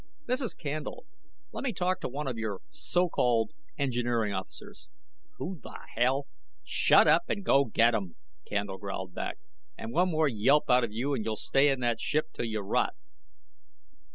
"This 0.25 0.41
is 0.41 0.55
Candle. 0.55 1.05
Let 1.51 1.63
me 1.63 1.73
talk 1.73 2.01
to 2.01 2.07
one 2.09 2.27
of 2.27 2.35
your 2.35 2.61
so 2.71 3.07
called 3.07 3.51
engineering 3.77 4.33
officers." 4.33 4.89
"Who 5.37 5.59
the 5.61 5.77
hell" 5.95 6.25
"Shut 6.63 7.07
up 7.07 7.29
and 7.29 7.45
go 7.45 7.65
get 7.65 7.93
'em," 7.93 8.15
Candle 8.47 8.79
growled 8.79 9.13
back. 9.13 9.37
"And 9.77 9.93
one 9.93 10.09
more 10.09 10.27
yelp 10.27 10.71
out 10.71 10.83
of 10.83 10.91
you 10.91 11.13
and 11.13 11.23
you'll 11.23 11.35
stay 11.35 11.69
in 11.69 11.81
that 11.81 11.99
ship 11.99 12.29
till 12.33 12.45
you 12.45 12.61
rot." 12.61 12.95